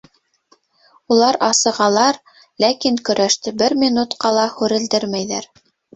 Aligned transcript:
Улар 1.15 1.37
асығалар, 1.47 2.19
ләкин 2.65 2.97
көрәште 3.11 3.53
бер 3.63 3.77
минутҡа 3.85 4.33
ла 4.39 4.47
һүрелдермәйҙәр. 4.57 5.51